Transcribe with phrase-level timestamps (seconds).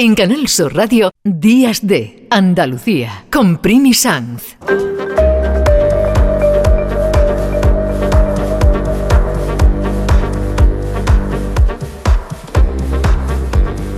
[0.00, 4.56] En Canal Sur Radio, Días de Andalucía, con Primi Sanz.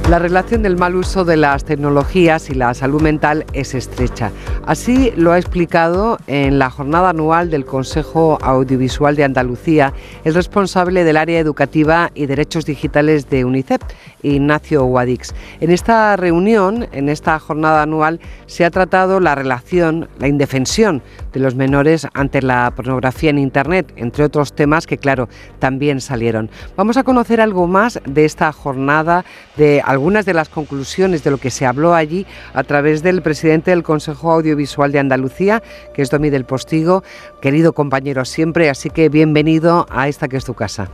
[0.08, 4.32] La relación del mal uso de las tecnologías y la salud mental es estrecha.
[4.70, 9.92] Así lo ha explicado en la jornada anual del Consejo Audiovisual de Andalucía
[10.22, 13.80] el responsable del área educativa y derechos digitales de UNICEF,
[14.22, 15.34] Ignacio Guadix.
[15.60, 21.02] En esta reunión, en esta jornada anual, se ha tratado la relación, la indefensión
[21.32, 26.50] de los menores ante la pornografía en Internet, entre otros temas que, claro, también salieron.
[26.76, 29.24] Vamos a conocer algo más de esta jornada,
[29.56, 33.70] de algunas de las conclusiones de lo que se habló allí a través del presidente
[33.70, 35.62] del Consejo Audiovisual de Andalucía,
[35.94, 37.02] que es Domi del Postigo,
[37.40, 40.90] querido compañero siempre, así que bienvenido a esta que es tu casa.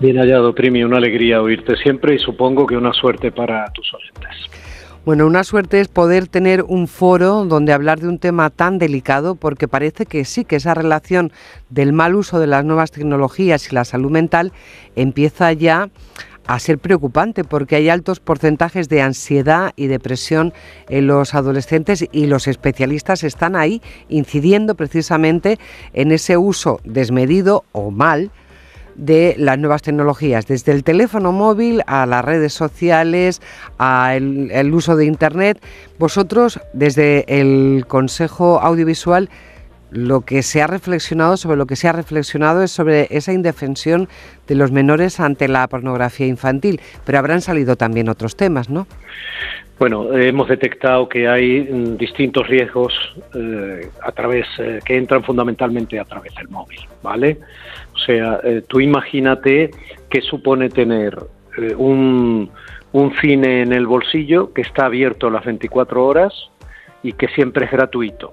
[0.00, 4.48] Bien hallado, Primi, una alegría oírte siempre y supongo que una suerte para tus oyentes.
[5.08, 9.36] Bueno, una suerte es poder tener un foro donde hablar de un tema tan delicado,
[9.36, 11.32] porque parece que sí, que esa relación
[11.70, 14.52] del mal uso de las nuevas tecnologías y la salud mental
[14.96, 15.88] empieza ya
[16.46, 20.52] a ser preocupante porque hay altos porcentajes de ansiedad y depresión
[20.90, 23.80] en los adolescentes y los especialistas están ahí
[24.10, 25.58] incidiendo precisamente
[25.94, 28.30] en ese uso desmedido o mal
[28.98, 33.40] de las nuevas tecnologías, desde el teléfono móvil a las redes sociales,
[33.78, 35.64] al el uso de Internet.
[35.98, 39.30] Vosotros, desde el Consejo Audiovisual,
[39.90, 44.08] lo que se ha reflexionado, sobre lo que se ha reflexionado es sobre esa indefensión
[44.46, 48.86] de los menores ante la pornografía infantil, pero habrán salido también otros temas, ¿no?
[49.78, 52.92] Bueno, hemos detectado que hay mm, distintos riesgos
[53.34, 57.38] eh, a través eh, que entran fundamentalmente a través del móvil, ¿vale?
[57.98, 59.72] O sea, eh, tú imagínate
[60.08, 61.18] qué supone tener
[61.76, 62.48] un,
[62.92, 66.32] un cine en el bolsillo que está abierto las 24 horas
[67.02, 68.32] y que siempre es gratuito.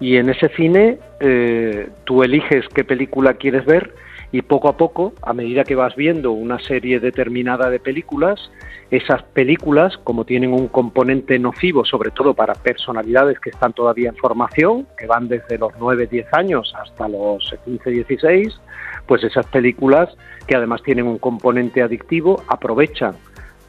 [0.00, 3.94] Y en ese cine eh, tú eliges qué película quieres ver
[4.36, 8.50] y poco a poco, a medida que vas viendo una serie determinada de películas,
[8.90, 14.16] esas películas, como tienen un componente nocivo, sobre todo para personalidades que están todavía en
[14.16, 18.60] formación, que van desde los 9, 10 años hasta los 15, 16,
[19.06, 20.14] pues esas películas,
[20.46, 23.16] que además tienen un componente adictivo, aprovechan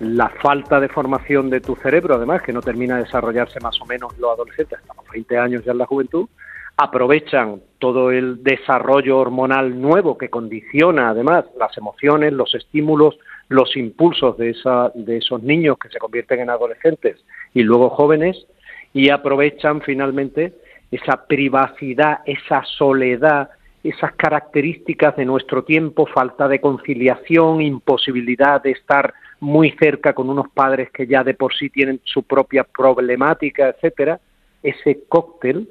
[0.01, 3.85] la falta de formación de tu cerebro, además, que no termina de desarrollarse más o
[3.85, 6.27] menos los adolescentes hasta los 20 años ya en la juventud,
[6.77, 13.17] aprovechan todo el desarrollo hormonal nuevo que condiciona además las emociones, los estímulos,
[13.49, 17.17] los impulsos de, esa, de esos niños que se convierten en adolescentes
[17.53, 18.45] y luego jóvenes
[18.93, 20.53] y aprovechan finalmente
[20.91, 23.49] esa privacidad, esa soledad,
[23.83, 30.49] esas características de nuestro tiempo, falta de conciliación, imposibilidad de estar muy cerca con unos
[30.49, 34.19] padres que ya de por sí tienen su propia problemática, etcétera,
[34.63, 35.69] ese cóctel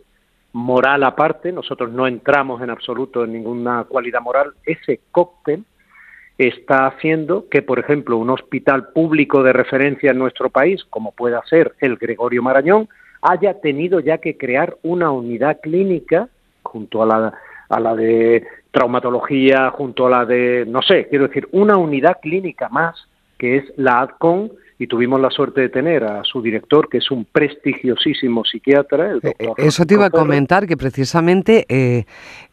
[0.56, 5.64] moral aparte, nosotros no entramos en absoluto en ninguna cualidad moral, ese cóctel
[6.38, 11.42] está haciendo que, por ejemplo, un hospital público de referencia en nuestro país, como pueda
[11.44, 12.88] ser el Gregorio Marañón,
[13.20, 16.30] haya tenido ya que crear una unidad clínica
[16.62, 17.34] junto a la,
[17.68, 22.70] a la de traumatología, junto a la de, no sé, quiero decir, una unidad clínica
[22.70, 22.96] más
[23.38, 27.10] que es la ADCON, y tuvimos la suerte de tener a su director, que es
[27.10, 29.54] un prestigiosísimo psiquiatra, el eh, doctor.
[29.56, 32.04] Eso te iba a comentar, que precisamente eh,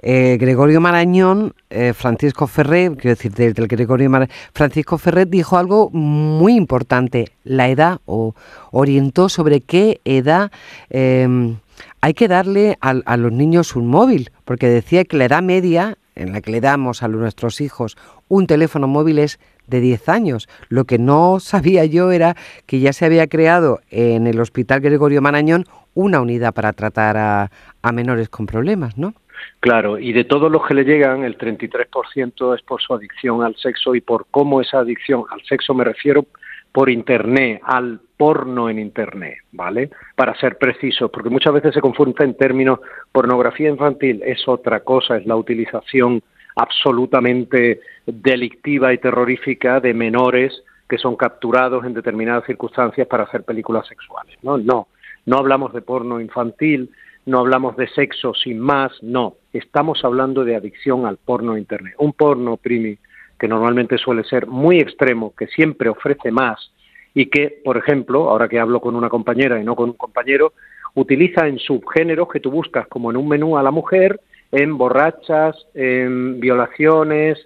[0.02, 1.54] eh, Gregorio Marañón,
[1.96, 8.00] Francisco Ferrer, quiero decir, del, Gregorio Marañón, Francisco Ferrer dijo algo muy importante, la edad,
[8.06, 8.36] o
[8.72, 10.52] orientó sobre qué edad
[10.90, 11.58] em,
[12.00, 15.98] hay que darle a, a los niños un móvil, porque decía que la edad media
[16.16, 20.48] en la que le damos a nuestros hijos un teléfono móvil es de 10 años.
[20.70, 22.36] Lo que no sabía yo era
[22.66, 27.52] que ya se había creado en el Hospital Gregorio Marañón una unidad para tratar a,
[27.82, 29.14] a menores con problemas, ¿no?
[29.60, 33.56] Claro, y de todos los que le llegan, el 33% es por su adicción al
[33.56, 36.26] sexo y por cómo esa adicción al sexo me refiero
[36.72, 39.92] por Internet, al porno en Internet, ¿vale?
[40.16, 42.80] Para ser preciso, porque muchas veces se confunde en términos
[43.12, 46.22] pornografía infantil, es otra cosa, es la utilización
[46.56, 53.88] absolutamente delictiva y terrorífica de menores que son capturados en determinadas circunstancias para hacer películas
[53.88, 54.38] sexuales.
[54.44, 54.88] No, no,
[55.26, 56.92] no hablamos de porno infantil,
[57.26, 61.96] no hablamos de sexo sin más, no, estamos hablando de adicción al porno internet.
[61.98, 62.98] Un porno, primi,
[63.40, 66.72] que normalmente suele ser muy extremo, que siempre ofrece más
[67.14, 70.54] y que, por ejemplo, ahora que hablo con una compañera y no con un compañero,
[70.96, 74.20] utiliza en subgéneros que tú buscas como en un menú a la mujer
[74.54, 77.40] en borrachas, en violaciones,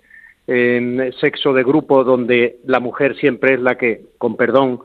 [0.46, 4.82] en sexo de grupo donde la mujer siempre es la que, con perdón,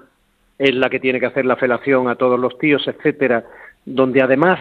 [0.57, 3.45] es la que tiene que hacer la felación a todos los tíos, etcétera,
[3.85, 4.61] donde además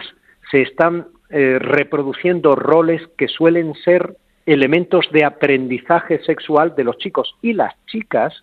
[0.50, 7.36] se están eh, reproduciendo roles que suelen ser elementos de aprendizaje sexual de los chicos
[7.42, 8.42] y las chicas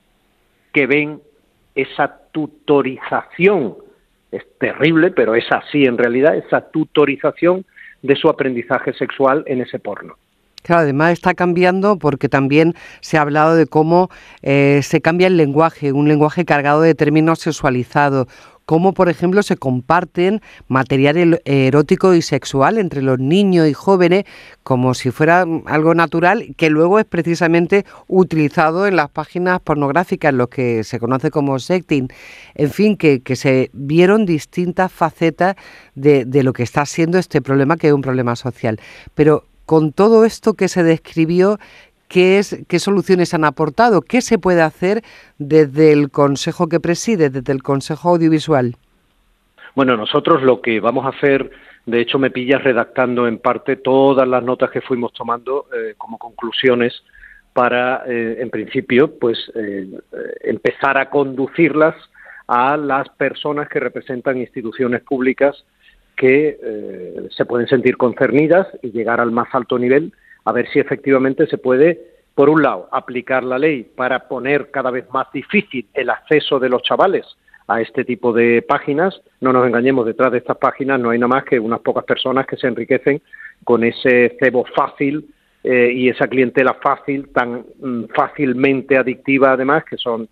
[0.72, 1.20] que ven
[1.76, 3.76] esa tutorización.
[4.32, 7.66] Es terrible, pero es así en realidad, esa tutorización
[8.02, 10.16] de su aprendizaje sexual en ese porno.
[10.64, 14.10] Claro, además está cambiando porque también se ha hablado de cómo
[14.42, 18.28] eh, se cambia el lenguaje, un lenguaje cargado de términos sexualizados,
[18.70, 24.26] cómo, por ejemplo, se comparten material erótico y sexual entre los niños y jóvenes
[24.62, 30.52] como si fuera algo natural, que luego es precisamente utilizado en las páginas pornográficas, lo
[30.52, 32.10] que se conoce como sexting.
[32.54, 35.56] En fin, que, se vieron distintas facetas
[35.96, 38.80] de lo que está siendo este problema, que es un problema social.
[39.16, 41.60] Pero con todo esto que se describió,
[42.10, 44.02] ¿Qué, es, ¿Qué soluciones han aportado?
[44.02, 45.04] ¿Qué se puede hacer
[45.38, 48.76] desde el Consejo que preside, desde el Consejo Audiovisual?
[49.76, 51.52] Bueno, nosotros lo que vamos a hacer,
[51.86, 56.18] de hecho me pillas redactando en parte todas las notas que fuimos tomando eh, como
[56.18, 57.04] conclusiones
[57.54, 59.88] para, eh, en principio, pues eh,
[60.42, 61.96] empezar a conducirlas
[62.48, 65.64] a las personas que representan instituciones públicas
[66.16, 66.58] que
[67.30, 70.12] se pueden sentir concernidas y llegar al más alto nivel
[70.46, 72.00] a ver si efectivamente se puede,
[72.36, 76.70] por un lado, aplicar la ley para poner cada vez más difícil el acceso de
[76.70, 77.26] los chavales
[77.68, 79.22] a este tipo de páginas.
[79.42, 82.48] No nos engañemos, detrás de estas páginas no hay nada más que unas pocas personas
[82.48, 83.22] que se enriquecen
[83.64, 85.30] con ese cebo fácil
[85.64, 90.28] eh, y esa clientela fácil, tan mm, fácilmente adictiva además, que son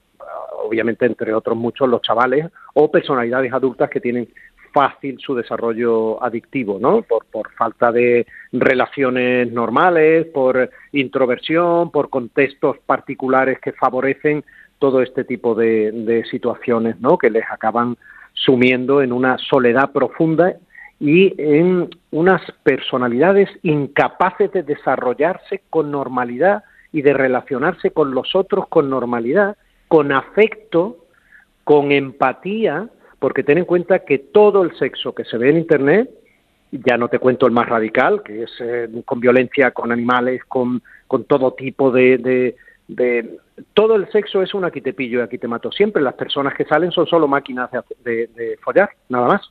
[0.67, 4.27] obviamente entre otros muchos los chavales o personalidades adultas que tienen
[4.73, 7.01] fácil su desarrollo adictivo, ¿no?
[7.01, 14.43] Por, falta de relaciones normales, por introversión, por contextos particulares que favorecen
[14.79, 17.17] todo este tipo de, de situaciones, ¿no?
[17.17, 17.97] Que les acaban
[18.33, 20.55] sumiendo en una soledad profunda
[20.99, 28.67] y en unas personalidades incapaces de desarrollarse con normalidad y de relacionarse con los otros
[28.67, 30.97] con normalidad, con afecto,
[31.63, 36.09] con empatía porque ten en cuenta que todo el sexo que se ve en Internet,
[36.71, 40.81] ya no te cuento el más radical, que es eh, con violencia con animales, con,
[41.27, 42.55] todo tipo de,
[43.73, 45.71] Todo el sexo es un aquí te pillo y aquí te mato.
[45.71, 47.69] Siempre las personas que salen son solo máquinas
[48.03, 49.41] de, de follar, nada más.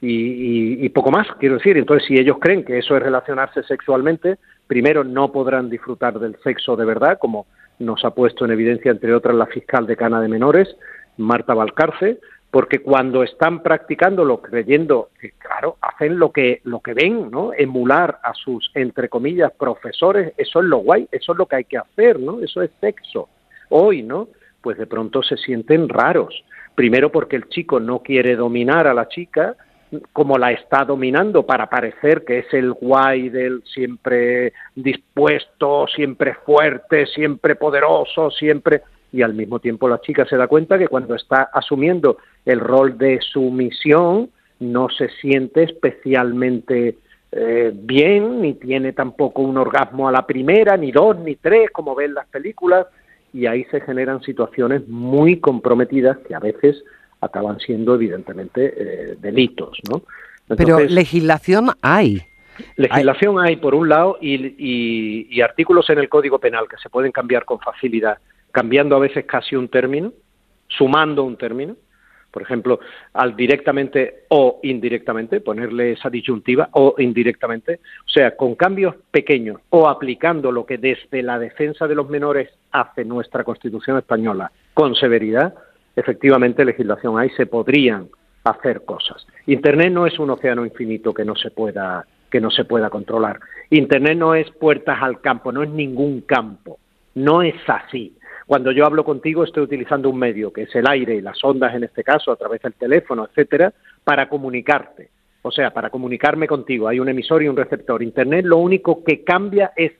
[0.00, 1.78] Y, y, poco más, quiero decir.
[1.78, 4.36] Entonces, si ellos creen que eso es relacionarse sexualmente,
[4.66, 7.46] primero no podrán disfrutar del sexo de verdad, como
[7.78, 10.76] nos ha puesto en evidencia, entre otras, la fiscal de Cana de Menores,
[11.16, 12.20] Marta Valcarce,
[12.54, 18.20] porque cuando están practicándolo creyendo que claro hacen lo que lo que ven no emular
[18.22, 21.78] a sus entre comillas profesores eso es lo guay eso es lo que hay que
[21.78, 23.28] hacer no eso es sexo.
[23.70, 24.28] Hoy no
[24.60, 26.44] pues de pronto se sienten raros.
[26.76, 29.56] Primero porque el chico no quiere dominar a la chica
[30.12, 37.06] como la está dominando para parecer que es el guay del siempre dispuesto, siempre fuerte,
[37.06, 38.82] siempre poderoso, siempre
[39.14, 42.98] y al mismo tiempo la chica se da cuenta que cuando está asumiendo el rol
[42.98, 44.28] de sumisión
[44.58, 46.98] no se siente especialmente
[47.30, 51.94] eh, bien, ni tiene tampoco un orgasmo a la primera, ni dos, ni tres, como
[51.94, 52.86] ven las películas,
[53.32, 56.82] y ahí se generan situaciones muy comprometidas que a veces
[57.20, 60.02] acaban siendo evidentemente eh, delitos, ¿no?
[60.56, 62.20] Pero legislación hay.
[62.76, 67.44] Legislación hay, por un lado, y artículos en el Código Penal que se pueden cambiar
[67.44, 68.18] con facilidad
[68.54, 70.12] cambiando a veces casi un término,
[70.68, 71.74] sumando un término,
[72.30, 72.78] por ejemplo,
[73.12, 79.88] al directamente o indirectamente, ponerle esa disyuntiva o indirectamente, o sea, con cambios pequeños o
[79.88, 85.54] aplicando lo que desde la defensa de los menores hace nuestra Constitución española con severidad,
[85.96, 88.08] efectivamente legislación hay, se podrían
[88.44, 89.26] hacer cosas.
[89.46, 93.38] Internet no es un océano infinito que no se pueda que no se pueda controlar.
[93.70, 96.78] Internet no es puertas al campo, no es ningún campo.
[97.14, 98.16] No es así.
[98.54, 101.74] Cuando yo hablo contigo estoy utilizando un medio, que es el aire y las ondas
[101.74, 103.72] en este caso, a través del teléfono, etcétera,
[104.04, 105.10] para comunicarte.
[105.42, 106.86] O sea, para comunicarme contigo.
[106.86, 108.00] Hay un emisor y un receptor.
[108.00, 109.94] Internet lo único que cambia es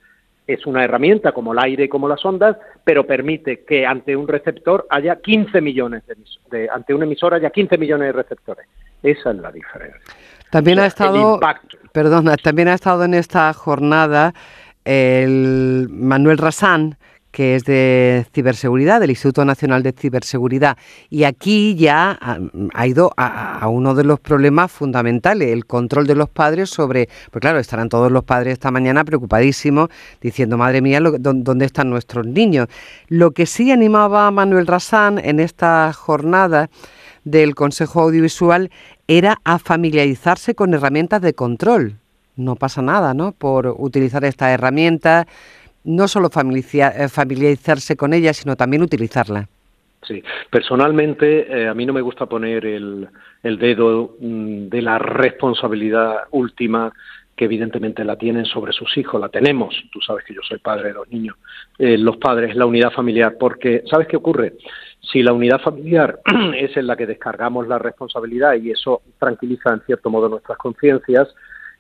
[0.47, 4.29] es una herramienta como el aire y como las ondas, pero permite que ante un
[4.29, 6.05] receptor haya 15 millones
[6.49, 8.69] de, ante un emisor haya 15 millones de receptores.
[9.03, 10.01] Esa es la diferencia.
[10.53, 11.41] También ha estado,
[11.91, 14.33] perdona, también ha estado en esta jornada
[14.85, 16.99] el Manuel Rasán,
[17.35, 20.79] que es de ciberseguridad, del Instituto Nacional de Ciberseguridad.
[21.11, 22.17] Y aquí ya
[22.73, 27.41] ha, ido a, uno de los problemas fundamentales, el control de los padres sobre, pues
[27.41, 29.89] claro, estarán todos los padres esta mañana preocupadísimos,
[30.21, 32.69] diciendo, madre mía, ¿dónde están nuestros niños?
[33.09, 36.71] Lo que sí animaba a Manuel Rasán en esta jornada
[37.25, 38.71] del Consejo Audiovisual
[39.09, 41.99] era a familiarizarse con herramientas de control.
[42.37, 43.33] No pasa nada, ¿no?
[43.33, 45.27] Por utilizar esta herramienta,
[45.85, 49.49] no solo eh, familiarizarse con ella, sino también utilizarla.
[50.07, 53.09] Sí, personalmente eh, a mí no me gusta poner el,
[53.43, 56.93] el dedo mm, de la responsabilidad última
[57.37, 60.89] que evidentemente la tienen sobre sus hijos, la tenemos, tú sabes que yo soy padre
[60.89, 61.37] de los niños,
[61.79, 64.55] eh, los padres, la unidad familiar, porque ¿sabes qué ocurre?
[65.01, 66.21] Si la unidad familiar
[66.57, 71.35] es en la que descargamos la responsabilidad y eso tranquiliza en cierto modo nuestras conciencias,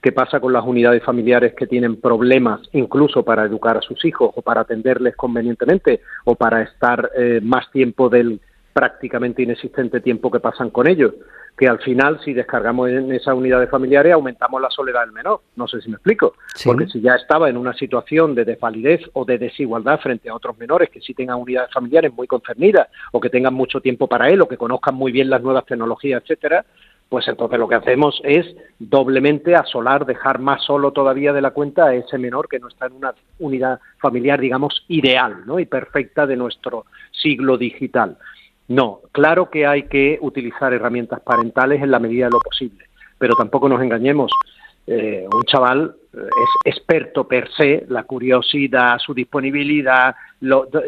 [0.04, 4.32] ¿qué pasa con las unidades familiares que tienen problemas incluso para educar a sus hijos
[4.34, 8.38] o para atenderles convenientemente o para estar eh, más tiempo del
[8.74, 11.14] prácticamente inexistente tiempo que pasan con ellos?
[11.56, 15.40] que al final si descargamos en esas unidades familiares aumentamos la soledad del menor.
[15.54, 16.34] No sé si me explico.
[16.64, 20.58] Porque si ya estaba en una situación de desvalidez o de desigualdad frente a otros
[20.58, 24.42] menores que sí tengan unidades familiares muy concernidas o que tengan mucho tiempo para él
[24.42, 26.64] o que conozcan muy bien las nuevas tecnologías, etcétera,
[27.08, 28.46] pues entonces lo que hacemos es
[28.78, 32.86] doblemente asolar, dejar más solo todavía de la cuenta a ese menor que no está
[32.86, 35.58] en una unidad familiar, digamos, ideal ¿no?
[35.60, 38.16] y perfecta de nuestro siglo digital.
[38.66, 42.86] No, claro que hay que utilizar herramientas parentales en la medida de lo posible,
[43.18, 44.32] pero tampoco nos engañemos.
[44.86, 50.14] Eh, un chaval eh, es experto per se, la curiosidad, su disponibilidad,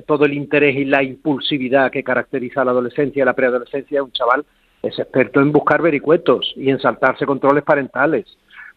[0.06, 4.12] todo el interés y la impulsividad que caracteriza a la adolescencia y la preadolescencia, un
[4.12, 4.44] chaval
[4.88, 8.26] es experto en buscar vericuetos y en saltarse controles parentales.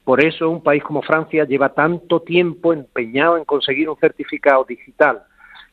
[0.03, 5.23] Por eso un país como Francia lleva tanto tiempo empeñado en conseguir un certificado digital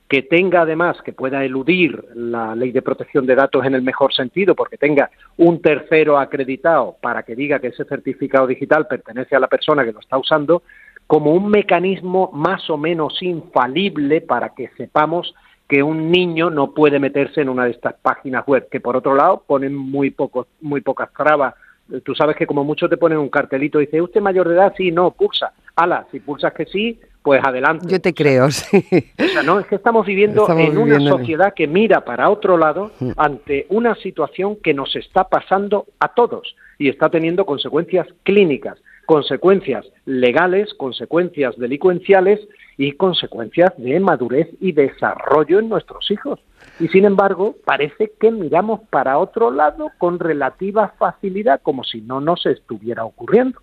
[0.09, 4.15] que tenga además que pueda eludir la ley de protección de datos en el mejor
[4.15, 9.41] sentido, porque tenga un tercero acreditado para que diga que ese certificado digital pertenece a
[9.41, 10.63] la persona que lo está usando,
[11.07, 15.35] como un mecanismo más o menos infalible para que sepamos
[15.69, 19.15] que un niño no puede meterse en una de estas páginas web, que por otro
[19.15, 21.55] lado ponen muy, poco, muy pocas trabas.
[22.05, 24.75] Tú sabes que como mucho te ponen un cartelito y dice, ¿usted mayor de edad?
[24.77, 25.53] Sí, no, pulsa.
[25.75, 27.87] Ala, si pulsas que sí, pues adelante.
[27.89, 28.85] Yo te creo, sí.
[29.19, 32.93] O sea, no, es que estamos viviendo en una sociedad que mira para otro lado
[33.01, 33.11] mm.
[33.17, 39.87] ante una situación que nos está pasando a todos y está teniendo consecuencias clínicas, consecuencias
[40.05, 42.41] legales, consecuencias delincuenciales
[42.77, 46.41] y consecuencias de madurez y desarrollo en nuestros hijos.
[46.79, 52.21] Y sin embargo, parece que miramos para otro lado con relativa facilidad, como si no
[52.21, 53.61] nos estuviera ocurriendo.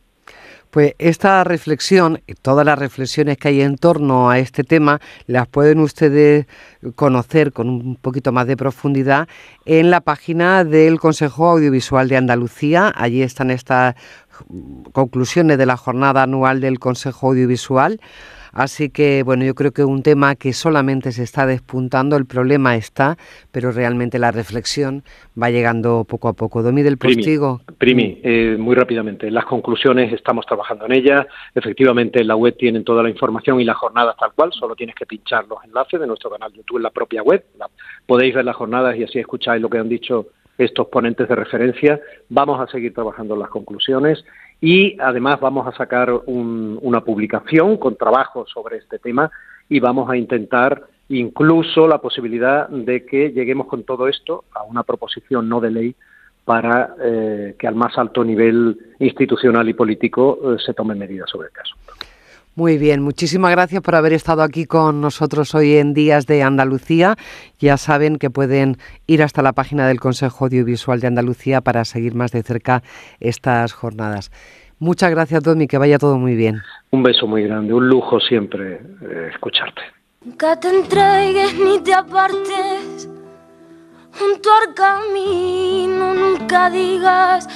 [0.74, 5.48] Pues esta reflexión y todas las reflexiones que hay en torno a este tema las
[5.48, 6.48] pueden ustedes
[6.96, 9.28] conocer con un poquito más de profundidad
[9.66, 12.92] en la página del Consejo Audiovisual de Andalucía.
[12.96, 13.94] Allí están estas
[14.94, 18.00] conclusiones de la jornada anual del Consejo Audiovisual.
[18.54, 22.76] Así que, bueno, yo creo que un tema que solamente se está despuntando, el problema
[22.76, 23.18] está,
[23.52, 25.04] pero realmente la reflexión
[25.42, 26.62] va llegando poco a poco.
[26.62, 27.62] Domi del Postigo.
[27.80, 31.26] Primi, eh, muy rápidamente, las conclusiones estamos trabajando en ellas.
[31.56, 34.96] Efectivamente, en la web tienen toda la información y las jornadas tal cual, solo tienes
[34.96, 37.44] que pinchar los enlaces de nuestro canal YouTube en la propia web.
[38.06, 42.00] podéis ver las jornadas y así escucháis lo que han dicho estos ponentes de referencia.
[42.30, 44.24] Vamos a seguir trabajando en las conclusiones
[44.66, 49.30] y además vamos a sacar una publicación con trabajo sobre este tema
[49.68, 54.84] y vamos a intentar incluso la posibilidad de que lleguemos con todo esto a una
[54.84, 55.96] proposición no de ley
[56.46, 61.48] para eh, que al más alto nivel institucional y político eh, se tomen medidas sobre
[61.48, 61.76] el caso.
[62.56, 67.16] Muy bien, muchísimas gracias por haber estado aquí con nosotros hoy en Días de Andalucía.
[67.58, 72.14] Ya saben que pueden ir hasta la página del Consejo Audiovisual de Andalucía para seguir
[72.14, 72.84] más de cerca
[73.20, 74.32] estas jornadas.
[74.78, 76.62] Muchas gracias, Domi, que vaya todo muy bien.
[76.92, 79.82] Un beso muy grande, un lujo siempre eh, escucharte.
[80.24, 83.10] Nunca te entregues ni te apartes
[84.12, 87.48] junto al camino, nunca digas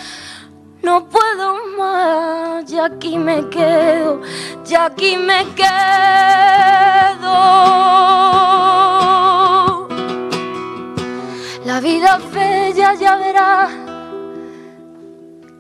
[0.88, 4.22] no puedo más, ya aquí me quedo,
[4.64, 5.68] ya aquí me quedo.
[11.66, 13.70] La vida bella ya verás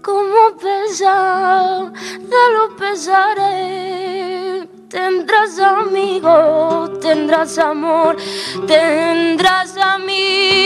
[0.01, 1.91] cómo pesar
[2.31, 4.67] de los pesares.
[4.87, 8.15] Tendrás amigos, tendrás amor,
[8.65, 10.56] tendrás amigos.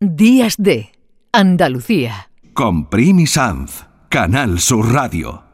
[0.00, 0.92] Días de
[1.32, 2.30] Andalucía.
[2.54, 2.86] Con
[4.08, 5.47] Canal Sur Radio.